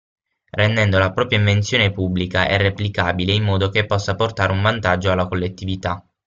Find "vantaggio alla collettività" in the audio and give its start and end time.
4.63-6.03